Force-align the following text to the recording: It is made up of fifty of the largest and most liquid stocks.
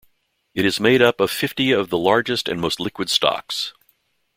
It 0.55 0.65
is 0.65 0.79
made 0.79 0.99
up 1.03 1.19
of 1.21 1.29
fifty 1.29 1.69
of 1.71 1.91
the 1.91 1.97
largest 1.99 2.47
and 2.49 2.59
most 2.59 2.79
liquid 2.79 3.07
stocks. 3.07 3.75